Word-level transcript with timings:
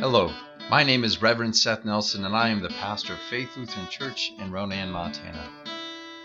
Hello, 0.00 0.32
my 0.70 0.82
name 0.82 1.04
is 1.04 1.20
Reverend 1.20 1.54
Seth 1.54 1.84
Nelson, 1.84 2.24
and 2.24 2.34
I 2.34 2.48
am 2.48 2.62
the 2.62 2.70
pastor 2.70 3.12
of 3.12 3.18
Faith 3.28 3.54
Lutheran 3.54 3.86
Church 3.88 4.32
in 4.38 4.50
Ronan, 4.50 4.90
Montana. 4.90 5.46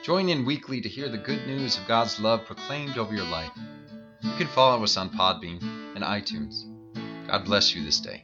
Join 0.01 0.29
in 0.29 0.45
weekly 0.45 0.79
to 0.79 0.87
hear 0.87 1.09
the 1.09 1.17
good 1.17 1.45
news 1.45 1.77
of 1.77 1.85
God's 1.85 2.17
love 2.17 2.45
proclaimed 2.45 2.97
over 2.97 3.13
your 3.13 3.25
life. 3.25 3.51
You 4.21 4.31
can 4.37 4.47
follow 4.47 4.81
us 4.81 4.95
on 4.95 5.09
Podbean 5.09 5.61
and 5.93 6.05
iTunes. 6.05 6.63
God 7.27 7.43
bless 7.43 7.75
you 7.75 7.83
this 7.83 7.99
day. 7.99 8.23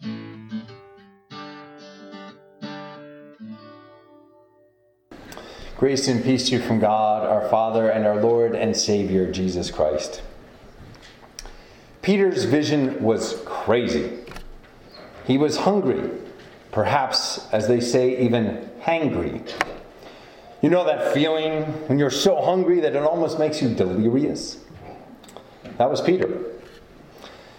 Grace 5.77 6.07
and 6.07 6.23
peace 6.23 6.47
to 6.47 6.55
you 6.55 6.61
from 6.61 6.79
God, 6.79 7.27
our 7.27 7.49
Father, 7.49 7.89
and 7.89 8.05
our 8.07 8.21
Lord 8.21 8.55
and 8.55 8.73
Savior, 8.73 9.29
Jesus 9.29 9.69
Christ. 9.69 10.21
Peter's 12.01 12.45
vision 12.45 13.03
was 13.03 13.41
crazy. 13.45 14.20
He 15.25 15.37
was 15.37 15.57
hungry, 15.57 16.09
perhaps, 16.71 17.47
as 17.51 17.67
they 17.67 17.79
say, 17.79 18.23
even 18.25 18.69
hangry. 18.81 19.49
You 20.61 20.69
know 20.69 20.85
that 20.85 21.13
feeling 21.13 21.63
when 21.87 21.97
you're 21.97 22.09
so 22.09 22.41
hungry 22.41 22.79
that 22.81 22.95
it 22.95 23.03
almost 23.03 23.39
makes 23.39 23.61
you 23.61 23.73
delirious? 23.73 24.63
That 25.77 25.89
was 25.89 26.01
Peter. 26.01 26.43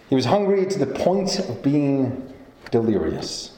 He 0.09 0.15
was 0.15 0.25
hungry 0.25 0.67
to 0.67 0.79
the 0.79 0.87
point 0.87 1.39
of 1.39 1.63
being 1.63 2.33
delirious. 2.71 3.57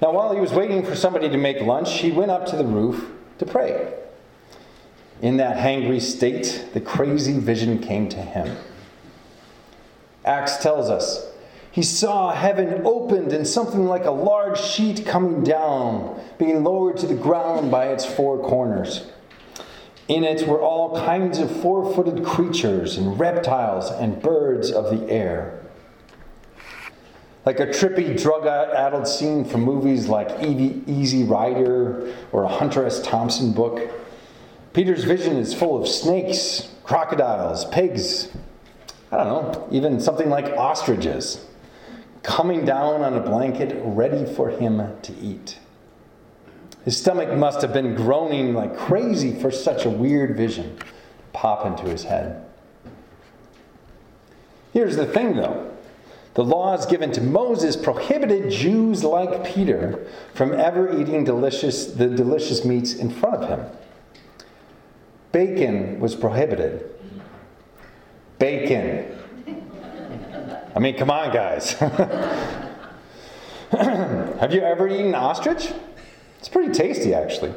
Now, 0.00 0.12
while 0.12 0.34
he 0.34 0.40
was 0.40 0.52
waiting 0.52 0.84
for 0.84 0.96
somebody 0.96 1.28
to 1.28 1.36
make 1.36 1.60
lunch, 1.60 1.98
he 1.98 2.10
went 2.10 2.30
up 2.30 2.46
to 2.46 2.56
the 2.56 2.64
roof 2.64 3.08
to 3.38 3.46
pray. 3.46 3.92
In 5.20 5.36
that 5.36 5.56
hangry 5.56 6.00
state, 6.00 6.70
the 6.72 6.80
crazy 6.80 7.38
vision 7.38 7.78
came 7.78 8.08
to 8.08 8.16
him. 8.16 8.56
Acts 10.24 10.56
tells 10.56 10.90
us 10.90 11.31
he 11.72 11.82
saw 11.82 12.32
heaven 12.32 12.82
opened 12.84 13.32
and 13.32 13.48
something 13.48 13.86
like 13.86 14.04
a 14.04 14.10
large 14.10 14.60
sheet 14.60 15.06
coming 15.06 15.42
down, 15.42 16.20
being 16.38 16.62
lowered 16.62 16.98
to 16.98 17.06
the 17.06 17.14
ground 17.14 17.70
by 17.70 17.86
its 17.86 18.04
four 18.04 18.38
corners. 18.38 19.06
In 20.06 20.22
it 20.22 20.46
were 20.46 20.60
all 20.60 20.94
kinds 20.94 21.38
of 21.38 21.50
four 21.62 21.94
footed 21.94 22.26
creatures 22.26 22.98
and 22.98 23.18
reptiles 23.18 23.90
and 23.90 24.20
birds 24.20 24.70
of 24.70 24.90
the 24.90 25.10
air. 25.10 25.64
Like 27.46 27.58
a 27.58 27.68
trippy, 27.68 28.20
drug 28.20 28.46
addled 28.46 29.08
scene 29.08 29.46
from 29.46 29.62
movies 29.62 30.08
like 30.08 30.42
Easy 30.42 31.24
Rider 31.24 32.14
or 32.32 32.42
a 32.42 32.48
Hunter 32.48 32.84
S. 32.84 33.00
Thompson 33.00 33.52
book, 33.52 33.90
Peter's 34.74 35.04
vision 35.04 35.38
is 35.38 35.54
full 35.54 35.80
of 35.80 35.88
snakes, 35.88 36.70
crocodiles, 36.84 37.64
pigs, 37.64 38.28
I 39.10 39.16
don't 39.16 39.26
know, 39.26 39.68
even 39.70 40.00
something 40.00 40.28
like 40.28 40.54
ostriches 40.58 41.46
coming 42.22 42.64
down 42.64 43.02
on 43.02 43.14
a 43.14 43.20
blanket 43.20 43.80
ready 43.84 44.24
for 44.24 44.50
him 44.50 45.00
to 45.02 45.12
eat. 45.20 45.58
His 46.84 46.96
stomach 46.96 47.36
must 47.36 47.62
have 47.62 47.72
been 47.72 47.94
groaning 47.94 48.54
like 48.54 48.76
crazy 48.76 49.38
for 49.40 49.50
such 49.50 49.84
a 49.84 49.90
weird 49.90 50.36
vision 50.36 50.76
to 50.78 50.84
pop 51.32 51.64
into 51.66 51.90
his 51.90 52.04
head. 52.04 52.44
Here's 54.72 54.96
the 54.96 55.06
thing 55.06 55.36
though 55.36 55.70
the 56.34 56.44
laws 56.44 56.86
given 56.86 57.12
to 57.12 57.20
Moses 57.20 57.76
prohibited 57.76 58.50
Jews 58.50 59.04
like 59.04 59.44
Peter 59.44 60.06
from 60.34 60.54
ever 60.54 60.98
eating 60.98 61.24
delicious, 61.24 61.86
the 61.86 62.08
delicious 62.08 62.64
meats 62.64 62.94
in 62.94 63.10
front 63.10 63.42
of 63.42 63.48
him. 63.48 63.66
Bacon 65.30 66.00
was 66.00 66.14
prohibited. 66.14 66.88
Bacon 68.38 69.21
I 70.74 70.78
mean, 70.78 70.96
come 70.96 71.10
on, 71.10 71.32
guys. 71.32 71.72
Have 73.72 74.54
you 74.54 74.60
ever 74.62 74.88
eaten 74.88 75.14
ostrich? 75.14 75.70
It's 76.38 76.48
pretty 76.48 76.72
tasty, 76.72 77.12
actually. 77.12 77.52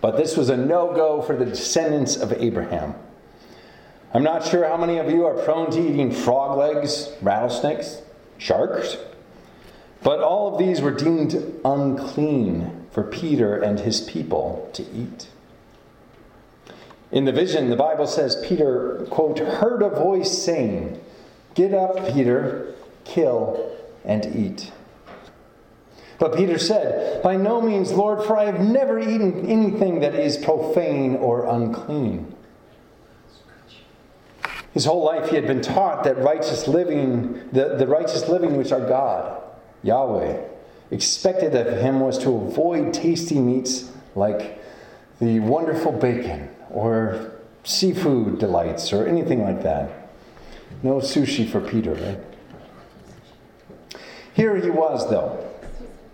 But 0.00 0.16
this 0.16 0.36
was 0.36 0.50
a 0.50 0.56
no 0.56 0.92
go 0.92 1.22
for 1.22 1.36
the 1.36 1.44
descendants 1.44 2.16
of 2.16 2.32
Abraham. 2.32 2.94
I'm 4.12 4.22
not 4.22 4.44
sure 4.46 4.68
how 4.68 4.76
many 4.76 4.98
of 4.98 5.10
you 5.10 5.24
are 5.24 5.34
prone 5.44 5.70
to 5.70 5.80
eating 5.80 6.10
frog 6.12 6.58
legs, 6.58 7.10
rattlesnakes, 7.22 8.02
sharks, 8.38 8.96
but 10.02 10.20
all 10.20 10.52
of 10.52 10.58
these 10.58 10.80
were 10.80 10.90
deemed 10.92 11.60
unclean 11.64 12.86
for 12.90 13.02
Peter 13.04 13.56
and 13.56 13.80
his 13.80 14.00
people 14.02 14.68
to 14.74 14.82
eat. 14.92 15.28
In 17.10 17.24
the 17.24 17.32
vision, 17.32 17.70
the 17.70 17.76
Bible 17.76 18.06
says 18.06 18.36
Peter, 18.44 19.06
quote, 19.10 19.38
heard 19.38 19.82
a 19.82 19.88
voice 19.88 20.36
saying, 20.36 21.00
Get 21.54 21.72
up, 21.72 22.12
Peter, 22.12 22.74
kill 23.04 23.76
and 24.04 24.24
eat. 24.36 24.72
But 26.18 26.36
Peter 26.36 26.58
said, 26.58 27.22
By 27.22 27.36
no 27.36 27.60
means, 27.60 27.92
Lord, 27.92 28.24
for 28.24 28.36
I 28.36 28.44
have 28.44 28.60
never 28.60 28.98
eaten 28.98 29.46
anything 29.46 30.00
that 30.00 30.14
is 30.14 30.36
profane 30.36 31.16
or 31.16 31.46
unclean. 31.46 32.34
His 34.72 34.84
whole 34.84 35.04
life 35.04 35.30
he 35.30 35.36
had 35.36 35.46
been 35.46 35.60
taught 35.60 36.04
that 36.04 36.18
righteous 36.18 36.66
living, 36.66 37.48
the, 37.52 37.76
the 37.76 37.86
righteous 37.86 38.28
living 38.28 38.56
which 38.56 38.72
our 38.72 38.80
God, 38.80 39.40
Yahweh, 39.82 40.42
expected 40.90 41.54
of 41.54 41.78
him 41.78 42.00
was 42.00 42.18
to 42.18 42.30
avoid 42.30 42.92
tasty 42.92 43.38
meats 43.38 43.90
like 44.16 44.60
the 45.20 45.40
wonderful 45.40 45.92
bacon 45.92 46.48
or 46.70 47.32
seafood 47.62 48.38
delights 48.38 48.92
or 48.92 49.06
anything 49.06 49.42
like 49.42 49.62
that. 49.62 50.03
No 50.82 50.96
sushi 50.96 51.48
for 51.48 51.60
Peter, 51.60 51.94
right? 51.94 52.20
Here 54.34 54.56
he 54.56 54.70
was, 54.70 55.08
though, 55.08 55.48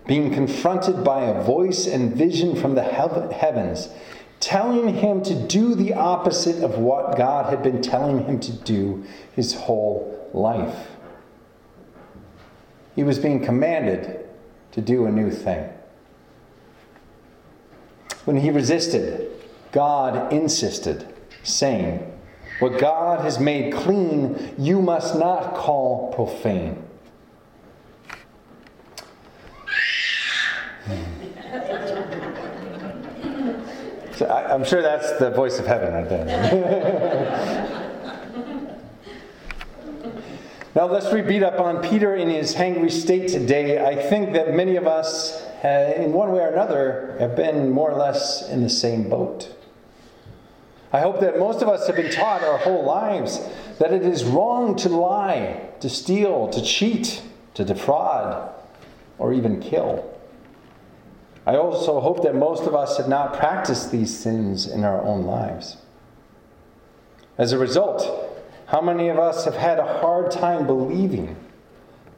being 0.07 0.33
confronted 0.33 1.03
by 1.03 1.23
a 1.23 1.43
voice 1.43 1.87
and 1.87 2.15
vision 2.15 2.55
from 2.55 2.75
the 2.75 2.83
heavens, 2.83 3.89
telling 4.39 4.95
him 4.95 5.23
to 5.23 5.35
do 5.47 5.75
the 5.75 5.93
opposite 5.93 6.63
of 6.63 6.77
what 6.77 7.17
God 7.17 7.49
had 7.49 7.63
been 7.63 7.81
telling 7.81 8.25
him 8.25 8.39
to 8.39 8.51
do 8.51 9.03
his 9.35 9.53
whole 9.53 10.29
life. 10.33 10.89
He 12.95 13.03
was 13.03 13.19
being 13.19 13.43
commanded 13.43 14.25
to 14.73 14.81
do 14.81 15.05
a 15.05 15.11
new 15.11 15.31
thing. 15.31 15.69
When 18.25 18.37
he 18.37 18.51
resisted, 18.51 19.29
God 19.71 20.31
insisted, 20.31 21.07
saying, 21.43 22.10
what 22.61 22.79
God 22.79 23.21
has 23.21 23.39
made 23.39 23.73
clean, 23.73 24.53
you 24.57 24.81
must 24.83 25.15
not 25.15 25.55
call 25.55 26.13
profane. 26.13 26.83
So 34.13 34.27
I, 34.27 34.53
am 34.53 34.63
sure 34.63 34.83
that's 34.83 35.17
the 35.17 35.31
voice 35.31 35.57
of 35.57 35.65
heaven 35.65 35.91
right 35.91 36.07
there. 36.07 36.25
now, 40.75 40.85
let's 40.85 41.11
beat 41.27 41.41
up 41.41 41.59
on 41.59 41.81
Peter 41.81 42.15
in 42.15 42.29
his 42.29 42.53
hangry 42.53 42.91
state 42.91 43.29
today. 43.29 43.83
I 43.83 43.95
think 43.95 44.33
that 44.33 44.53
many 44.53 44.75
of 44.75 44.85
us, 44.85 45.41
uh, 45.63 45.93
in 45.97 46.13
one 46.13 46.31
way 46.31 46.41
or 46.41 46.49
another, 46.49 47.15
have 47.19 47.35
been 47.35 47.71
more 47.71 47.89
or 47.89 47.97
less 47.97 48.47
in 48.49 48.61
the 48.61 48.69
same 48.69 49.09
boat. 49.09 49.51
I 50.93 50.99
hope 50.99 51.21
that 51.21 51.39
most 51.39 51.61
of 51.61 51.69
us 51.69 51.87
have 51.87 51.95
been 51.95 52.11
taught 52.11 52.43
our 52.43 52.57
whole 52.57 52.83
lives 52.83 53.39
that 53.79 53.93
it 53.93 54.03
is 54.03 54.25
wrong 54.25 54.75
to 54.77 54.89
lie, 54.89 55.69
to 55.79 55.89
steal, 55.89 56.49
to 56.49 56.61
cheat, 56.61 57.21
to 57.53 57.63
defraud, 57.63 58.53
or 59.17 59.33
even 59.33 59.61
kill. 59.61 60.07
I 61.45 61.55
also 61.55 62.01
hope 62.01 62.23
that 62.23 62.35
most 62.35 62.63
of 62.63 62.75
us 62.75 62.97
have 62.97 63.07
not 63.07 63.33
practiced 63.33 63.91
these 63.91 64.15
sins 64.15 64.67
in 64.67 64.83
our 64.83 65.01
own 65.01 65.23
lives. 65.23 65.77
As 67.37 67.53
a 67.53 67.57
result, 67.57 68.43
how 68.67 68.81
many 68.81 69.07
of 69.07 69.17
us 69.17 69.45
have 69.45 69.55
had 69.55 69.79
a 69.79 69.99
hard 69.99 70.29
time 70.29 70.67
believing 70.67 71.37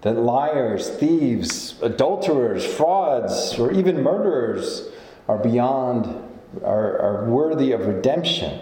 that 0.02 0.18
liars, 0.18 0.90
thieves, 0.90 1.80
adulterers, 1.82 2.66
frauds, 2.66 3.58
or 3.58 3.72
even 3.72 4.04
murderers 4.04 4.90
are 5.30 5.38
beyond 5.38 6.24
are, 6.62 7.00
are 7.00 7.26
worthy 7.26 7.72
of 7.72 7.86
redemption. 7.88 8.62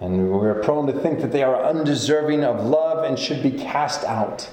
And 0.00 0.32
we're 0.32 0.62
prone 0.62 0.86
to 0.86 0.92
think 0.92 1.20
that 1.20 1.30
they 1.30 1.42
are 1.42 1.62
undeserving 1.62 2.42
of 2.42 2.64
love 2.64 3.04
and 3.04 3.18
should 3.18 3.42
be 3.42 3.52
cast 3.52 4.02
out 4.04 4.48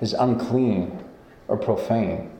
as 0.00 0.14
unclean 0.14 1.04
or 1.48 1.58
profane. 1.58 2.30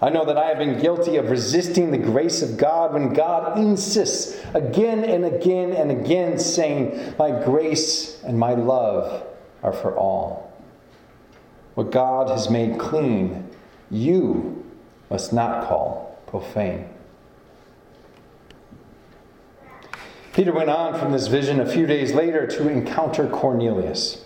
I 0.00 0.10
know 0.10 0.24
that 0.24 0.36
I 0.36 0.46
have 0.46 0.58
been 0.58 0.80
guilty 0.80 1.16
of 1.16 1.30
resisting 1.30 1.90
the 1.90 1.98
grace 1.98 2.42
of 2.42 2.56
God 2.56 2.92
when 2.92 3.12
God 3.12 3.58
insists 3.58 4.40
again 4.54 5.04
and 5.04 5.24
again 5.24 5.72
and 5.72 5.92
again, 5.92 6.38
saying, 6.38 7.14
My 7.18 7.30
grace 7.44 8.20
and 8.24 8.36
my 8.38 8.54
love 8.54 9.24
are 9.62 9.72
for 9.72 9.96
all. 9.96 10.52
What 11.74 11.90
God 11.92 12.28
has 12.30 12.50
made 12.50 12.78
clean, 12.78 13.48
you 13.90 14.64
must 15.08 15.32
not 15.32 15.68
call 15.68 16.20
profane. 16.26 16.91
Peter 20.32 20.52
went 20.52 20.70
on 20.70 20.98
from 20.98 21.12
this 21.12 21.26
vision 21.26 21.60
a 21.60 21.70
few 21.70 21.86
days 21.86 22.12
later 22.12 22.46
to 22.46 22.68
encounter 22.68 23.28
Cornelius. 23.28 24.24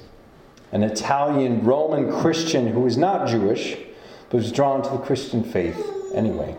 an 0.72 0.82
Italian 0.82 1.64
Roman 1.64 2.12
Christian 2.12 2.68
who 2.68 2.80
was 2.80 2.96
not 2.96 3.28
Jewish, 3.28 3.76
but 4.28 4.38
was 4.38 4.52
drawn 4.52 4.82
to 4.82 4.90
the 4.90 4.98
Christian 4.98 5.44
faith 5.44 5.80
anyway. 6.12 6.56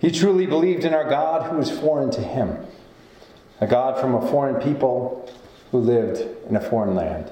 He 0.00 0.10
truly 0.10 0.46
believed 0.46 0.84
in 0.84 0.94
our 0.94 1.08
God 1.08 1.50
who 1.50 1.56
was 1.56 1.70
foreign 1.70 2.10
to 2.12 2.20
him, 2.20 2.56
a 3.60 3.66
God 3.66 4.00
from 4.00 4.14
a 4.14 4.30
foreign 4.30 4.62
people 4.62 5.32
who 5.72 5.78
lived 5.78 6.24
in 6.48 6.56
a 6.56 6.60
foreign 6.60 6.94
land. 6.94 7.30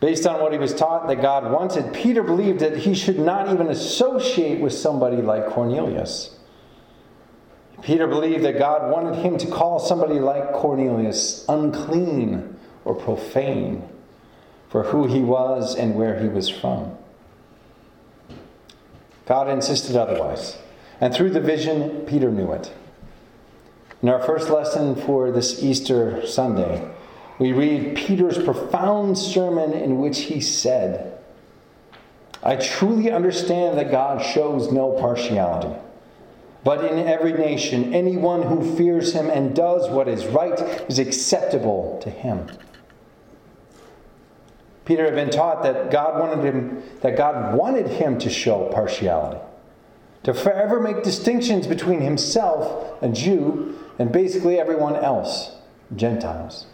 Based 0.00 0.26
on 0.26 0.40
what 0.40 0.52
he 0.52 0.58
was 0.58 0.74
taught 0.74 1.08
that 1.08 1.20
God 1.20 1.50
wanted, 1.50 1.92
Peter 1.92 2.22
believed 2.22 2.60
that 2.60 2.78
he 2.78 2.94
should 2.94 3.18
not 3.18 3.52
even 3.52 3.66
associate 3.66 4.60
with 4.60 4.72
somebody 4.72 5.16
like 5.16 5.48
Cornelius. 5.48 6.37
Peter 7.82 8.06
believed 8.06 8.44
that 8.44 8.58
God 8.58 8.90
wanted 8.90 9.16
him 9.16 9.38
to 9.38 9.46
call 9.46 9.78
somebody 9.78 10.18
like 10.18 10.52
Cornelius 10.52 11.44
unclean 11.48 12.56
or 12.84 12.94
profane 12.94 13.88
for 14.68 14.84
who 14.84 15.06
he 15.06 15.20
was 15.20 15.74
and 15.74 15.94
where 15.94 16.20
he 16.20 16.28
was 16.28 16.48
from. 16.48 16.96
God 19.26 19.48
insisted 19.48 19.96
otherwise. 19.96 20.58
And 21.00 21.14
through 21.14 21.30
the 21.30 21.40
vision, 21.40 22.04
Peter 22.06 22.30
knew 22.30 22.52
it. 22.52 22.72
In 24.02 24.08
our 24.08 24.22
first 24.22 24.48
lesson 24.48 24.94
for 24.94 25.30
this 25.30 25.62
Easter 25.62 26.26
Sunday, 26.26 26.90
we 27.38 27.52
read 27.52 27.96
Peter's 27.96 28.42
profound 28.42 29.16
sermon 29.16 29.72
in 29.72 29.98
which 29.98 30.20
he 30.20 30.40
said, 30.40 31.18
I 32.42 32.56
truly 32.56 33.10
understand 33.10 33.78
that 33.78 33.90
God 33.90 34.24
shows 34.24 34.72
no 34.72 34.92
partiality. 34.92 35.74
But 36.64 36.84
in 36.84 37.06
every 37.06 37.32
nation, 37.32 37.94
anyone 37.94 38.42
who 38.42 38.76
fears 38.76 39.12
him 39.12 39.30
and 39.30 39.54
does 39.54 39.88
what 39.90 40.08
is 40.08 40.26
right 40.26 40.58
is 40.88 40.98
acceptable 40.98 41.98
to 42.02 42.10
him. 42.10 42.46
Peter 44.84 45.04
had 45.04 45.14
been 45.14 45.30
taught 45.30 45.62
that 45.62 45.90
God 45.90 46.18
wanted 46.18 46.44
him 46.44 46.82
that 47.02 47.16
God 47.16 47.56
wanted 47.56 47.86
him 47.86 48.18
to 48.20 48.30
show 48.30 48.70
partiality, 48.72 49.38
to 50.22 50.32
forever 50.32 50.80
make 50.80 51.02
distinctions 51.02 51.66
between 51.66 52.00
himself, 52.00 53.00
a 53.02 53.08
Jew, 53.08 53.78
and 53.98 54.10
basically 54.10 54.58
everyone 54.58 54.96
else, 54.96 55.56
Gentiles. 55.94 56.66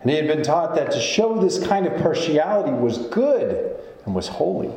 And 0.00 0.10
he 0.10 0.16
had 0.16 0.26
been 0.26 0.42
taught 0.42 0.74
that 0.74 0.90
to 0.92 1.00
show 1.00 1.40
this 1.40 1.64
kind 1.64 1.86
of 1.86 2.00
partiality 2.02 2.72
was 2.72 2.98
good 3.08 3.76
and 4.04 4.14
was 4.14 4.28
holy. 4.28 4.72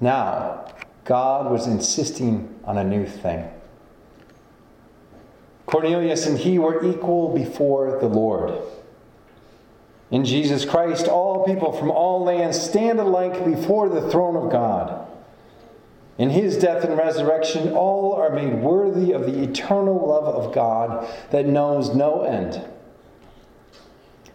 Now, 0.00 0.71
God 1.04 1.50
was 1.50 1.66
insisting 1.66 2.58
on 2.64 2.78
a 2.78 2.84
new 2.84 3.06
thing. 3.06 3.48
Cornelius 5.66 6.26
and 6.26 6.38
he 6.38 6.58
were 6.58 6.84
equal 6.84 7.34
before 7.34 7.98
the 7.98 8.06
Lord. 8.06 8.54
In 10.10 10.24
Jesus 10.24 10.66
Christ, 10.66 11.08
all 11.08 11.44
people 11.44 11.72
from 11.72 11.90
all 11.90 12.22
lands 12.22 12.60
stand 12.60 13.00
alike 13.00 13.44
before 13.44 13.88
the 13.88 14.10
throne 14.10 14.36
of 14.36 14.52
God. 14.52 15.08
In 16.18 16.28
his 16.28 16.58
death 16.58 16.84
and 16.84 16.98
resurrection, 16.98 17.72
all 17.72 18.12
are 18.12 18.28
made 18.28 18.54
worthy 18.54 19.12
of 19.12 19.22
the 19.22 19.42
eternal 19.42 20.06
love 20.06 20.26
of 20.26 20.54
God 20.54 21.08
that 21.30 21.46
knows 21.46 21.94
no 21.94 22.22
end. 22.22 22.62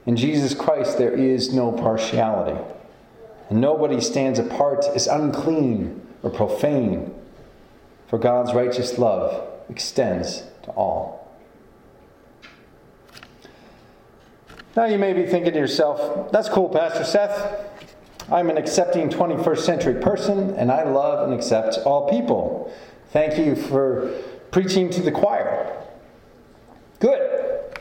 In 0.08 0.16
Jesus 0.16 0.56
Christ, 0.56 0.98
there 0.98 1.14
is 1.14 1.54
no 1.54 1.72
partiality. 1.72 2.60
And 3.50 3.62
nobody 3.62 4.02
stands 4.02 4.40
apart 4.40 4.86
as 4.96 5.06
unclean 5.06 6.07
or 6.24 6.30
profane, 6.30 7.14
for 8.08 8.18
God's 8.18 8.54
righteous 8.54 8.98
love 8.98 9.48
extends 9.70 10.44
to 10.64 10.72
all. 10.72 11.36
Now 14.76 14.86
you 14.86 14.98
may 14.98 15.14
be 15.14 15.26
thinking 15.26 15.54
to 15.54 15.60
yourself, 15.60 16.32
that's 16.32 16.50
cool, 16.50 16.70
Pastor 16.70 17.04
Seth. 17.04 17.66
I'm 18.32 18.50
an 18.50 18.58
accepting 18.58 19.10
21st 19.10 19.60
century 19.60 19.96
person, 19.96 20.52
and 20.56 20.72
I 20.72 20.84
love 20.84 21.28
and 21.28 21.34
accept 21.34 21.80
all 21.86 22.10
people. 22.10 22.74
Thank 23.12 23.38
you 23.38 23.56
for 23.56 24.12
preaching 24.52 24.90
to 24.92 25.02
the 25.02 25.12
choir. 25.12 25.74
Good. 27.00 27.76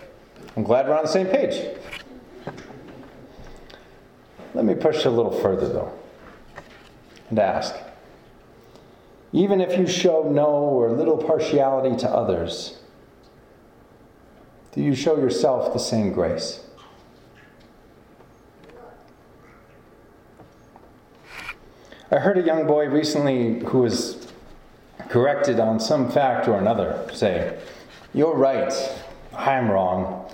I'm 0.57 0.63
glad 0.63 0.89
we're 0.89 0.97
on 0.97 1.05
the 1.05 1.11
same 1.11 1.27
page. 1.27 1.77
Let 4.55 4.65
me 4.65 4.75
push 4.75 5.05
a 5.05 5.11
little 5.11 5.33
further, 5.33 5.69
though, 5.69 5.93
and 7.29 7.39
ask 7.39 7.75
even 9.37 9.61
if 9.61 9.79
you 9.79 9.87
show 9.87 10.23
no 10.23 10.47
or 10.47 10.91
little 10.91 11.19
partiality 11.19 11.95
to 11.95 12.09
others, 12.09 12.79
do 14.73 14.81
you 14.81 14.95
show 14.95 15.19
yourself 15.19 15.75
the 15.75 15.79
same 15.79 16.11
grace? 16.11 16.65
I 22.11 22.19
heard 22.19 22.39
a 22.39 22.43
young 22.43 22.67
boy 22.67 22.87
recently 22.87 23.61
who 23.61 23.81
was 23.81 24.27
corrected 25.11 25.61
on 25.61 25.81
some 25.81 26.11
fact 26.11 26.49
or 26.49 26.59
another 26.59 27.07
say, 27.13 27.61
You're 28.15 28.37
right, 28.37 28.73
I'm 29.37 29.71
wrong, 29.71 30.33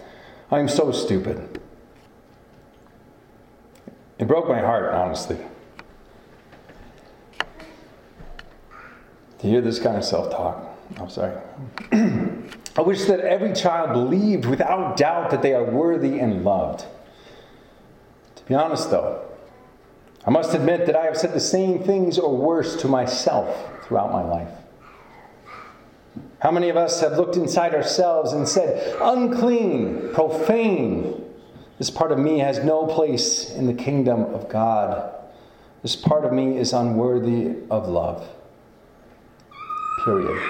I'm 0.49 0.69
so 0.69 0.93
stupid. 0.93 1.60
It 4.20 4.28
broke 4.28 4.46
my 4.46 4.60
heart, 4.60 4.94
honestly. 4.94 5.38
To 9.43 9.49
hear 9.49 9.61
this 9.61 9.81
kind 9.81 9.97
of 9.97 10.05
self 10.05 10.31
talk. 10.31 10.79
I'm 10.99 11.11
sorry. 11.11 11.37
I 11.93 12.81
wish 12.81 13.05
that 13.06 13.21
every 13.21 13.53
child 13.53 13.93
believed 13.93 14.47
without 14.47 14.97
doubt 14.97 15.31
that 15.31 15.43
they 15.43 15.53
are 15.53 15.65
worthy 15.65 16.21
and 16.21 16.44
loved. 16.44 16.87
To 18.37 18.44
be 18.44 18.55
honest, 18.55 18.91
though, 18.91 19.29
I 20.25 20.31
must 20.31 20.55
admit 20.55 20.87
that 20.87 20.94
I 20.94 21.05
have 21.06 21.17
said 21.17 21.35
the 21.35 21.41
same 21.41 21.83
things 21.83 22.21
or 22.21 22.37
worse 22.37 22.77
to 22.83 22.89
myself 22.89 23.85
throughout 23.85 24.12
my 24.12 24.23
life. 24.23 24.49
How 26.38 26.53
many 26.53 26.69
of 26.69 26.77
us 26.77 27.00
have 27.00 27.12
looked 27.12 27.37
inside 27.37 27.75
ourselves 27.75 28.33
and 28.33 28.49
said, 28.49 28.97
unclean, 29.00 30.11
profane, 30.15 31.21
this 31.79 31.91
part 31.91 32.12
of 32.12 32.19
me 32.19 32.38
has 32.38 32.62
no 32.62 32.87
place 32.87 33.50
in 33.50 33.67
the 33.67 33.75
kingdom 33.75 34.23
of 34.27 34.49
God. 34.49 35.17
This 35.83 35.97
part 35.97 36.25
of 36.25 36.33
me 36.33 36.59
is 36.59 36.73
unworthy 36.73 37.56
of 37.71 37.88
love. 37.88 38.29
Period. 40.04 40.43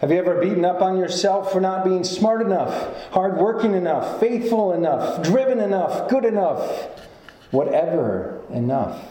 Have 0.00 0.12
you 0.12 0.18
ever 0.18 0.40
beaten 0.40 0.64
up 0.64 0.82
on 0.82 0.98
yourself 0.98 1.50
for 1.50 1.60
not 1.60 1.84
being 1.84 2.04
smart 2.04 2.42
enough, 2.42 3.10
hardworking 3.10 3.74
enough, 3.74 4.20
faithful 4.20 4.72
enough, 4.72 5.22
driven 5.22 5.60
enough, 5.60 6.08
good 6.10 6.24
enough, 6.24 6.88
whatever 7.50 8.42
enough? 8.50 9.02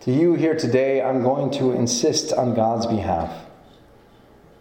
To 0.00 0.12
you 0.12 0.34
here 0.34 0.56
today, 0.56 1.02
I'm 1.02 1.22
going 1.22 1.50
to 1.52 1.72
insist 1.72 2.32
on 2.32 2.54
God's 2.54 2.86
behalf. 2.86 3.32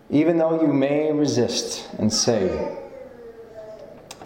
Even 0.09 0.37
though 0.37 0.61
you 0.61 0.67
may 0.67 1.11
resist 1.11 1.89
and 1.97 2.13
say, 2.13 2.77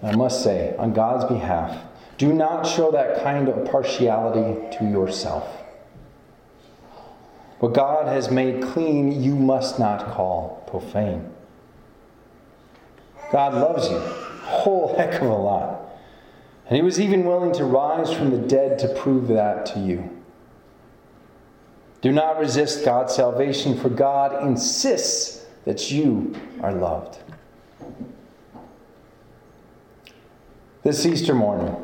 I 0.01 0.15
must 0.15 0.43
say, 0.43 0.75
on 0.77 0.93
God's 0.93 1.23
behalf, 1.25 1.77
do 2.17 2.33
not 2.33 2.63
show 2.63 2.91
that 2.91 3.23
kind 3.23 3.49
of 3.49 3.69
partiality 3.69 4.77
to 4.77 4.85
yourself. 4.85 5.47
What 7.59 7.73
God 7.73 8.07
has 8.07 8.29
made 8.29 8.63
clean, 8.63 9.23
you 9.23 9.35
must 9.35 9.79
not 9.79 10.13
call 10.13 10.63
profane. 10.67 11.31
God 13.31 13.53
loves 13.53 13.89
you 13.89 13.97
a 13.97 13.99
whole 13.99 14.95
heck 14.95 15.21
of 15.21 15.27
a 15.27 15.33
lot. 15.33 15.81
And 16.67 16.75
He 16.75 16.81
was 16.81 16.99
even 16.99 17.25
willing 17.25 17.53
to 17.53 17.65
rise 17.65 18.13
from 18.13 18.31
the 18.31 18.37
dead 18.37 18.79
to 18.79 18.93
prove 18.95 19.27
that 19.29 19.65
to 19.67 19.79
you. 19.79 20.09
Do 22.01 22.11
not 22.11 22.37
resist 22.37 22.85
God's 22.85 23.15
salvation, 23.15 23.77
for 23.77 23.89
God 23.89 24.45
insists 24.47 25.45
that 25.65 25.91
you 25.91 26.35
are 26.61 26.73
loved. 26.73 27.17
This 30.83 31.03
Easter 31.03 31.33
morning, 31.33 31.75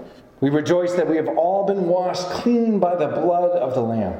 we 0.41 0.49
rejoice 0.49 0.93
that 0.93 1.07
we 1.07 1.15
have 1.15 1.27
all 1.27 1.65
been 1.67 1.87
washed 1.87 2.27
clean 2.31 2.79
by 2.79 2.95
the 2.95 3.07
blood 3.07 3.51
of 3.51 3.75
the 3.75 3.81
Lamb. 3.81 4.19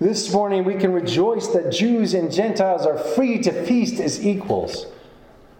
This 0.00 0.32
morning, 0.32 0.64
we 0.64 0.76
can 0.76 0.92
rejoice 0.92 1.48
that 1.48 1.72
Jews 1.72 2.14
and 2.14 2.32
Gentiles 2.32 2.86
are 2.86 2.96
free 2.96 3.38
to 3.42 3.52
feast 3.64 4.00
as 4.00 4.24
equals. 4.24 4.86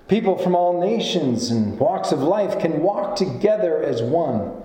People 0.06 0.38
from 0.38 0.54
all 0.54 0.80
nations 0.80 1.50
and 1.50 1.78
walks 1.78 2.12
of 2.12 2.20
life 2.20 2.60
can 2.60 2.80
walk 2.80 3.16
together 3.16 3.82
as 3.82 4.02
one. 4.02 4.62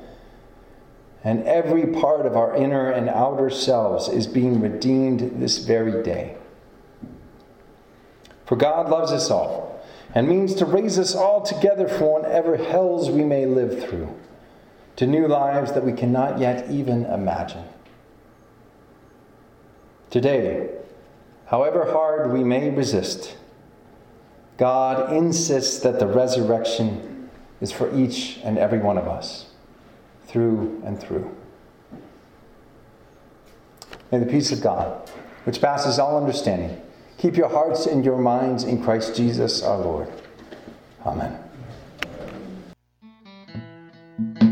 And 1.24 1.44
every 1.44 1.88
part 1.88 2.26
of 2.26 2.38
our 2.38 2.56
inner 2.56 2.92
and 2.92 3.10
outer 3.10 3.50
selves 3.50 4.08
is 4.08 4.28
being 4.28 4.62
redeemed 4.62 5.42
this 5.42 5.58
very 5.60 6.04
day. 6.04 6.38
For 8.46 8.56
God 8.56 8.90
loves 8.90 9.12
us 9.12 9.32
all 9.32 9.84
and 10.14 10.28
means 10.28 10.54
to 10.56 10.66
raise 10.66 11.00
us 11.00 11.16
all 11.16 11.42
together 11.42 11.88
for 11.88 12.20
whatever 12.20 12.58
hells 12.58 13.10
we 13.10 13.24
may 13.24 13.46
live 13.46 13.84
through 13.84 14.10
to 15.00 15.08
new 15.08 15.28
lives 15.28 15.72
that 15.72 15.84
we 15.84 15.94
cannot 15.94 16.40
yet 16.40 16.70
even 16.70 17.06
imagine. 17.06 17.64
Today, 20.12 20.70
However 21.50 21.92
hard 21.92 22.32
we 22.32 22.44
may 22.44 22.70
resist, 22.70 23.36
God 24.58 25.12
insists 25.12 25.80
that 25.80 26.00
the 26.00 26.06
resurrection 26.06 27.28
is 27.60 27.72
for 27.72 27.94
each 27.98 28.40
and 28.44 28.60
every 28.60 28.78
one 28.78 29.00
of 29.00 29.08
us, 29.08 29.48
through 30.28 30.80
and 30.86 31.00
through. 31.00 31.36
May 34.12 34.20
the 34.20 34.28
peace 34.28 34.52
of 34.52 34.62
God, 34.62 35.10
which 35.46 35.60
passes 35.60 35.98
all 35.98 36.18
understanding, 36.18 36.80
keep 37.18 37.36
your 37.36 37.50
hearts 37.50 37.88
and 37.88 38.06
your 38.06 38.20
minds 38.20 38.64
in 38.64 38.84
Christ 38.84 39.16
Jesus 39.16 39.64
our 39.64 39.80
Lord. 39.80 40.08
Amen. 41.04 41.49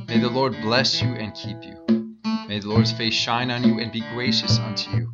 May 0.08 0.18
the 0.18 0.32
Lord 0.32 0.54
bless 0.64 1.04
you 1.04 1.10
and 1.10 1.36
keep 1.36 1.64
you. 1.64 1.78
May 2.48 2.58
the 2.58 2.70
Lord's 2.70 2.92
face 2.92 3.14
shine 3.14 3.52
on 3.52 3.64
you 3.64 3.80
and 3.80 3.92
be 3.92 4.02
gracious 4.16 4.58
unto 4.58 4.90
you. 4.90 5.14